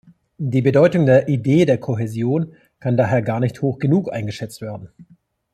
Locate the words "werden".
4.59-4.89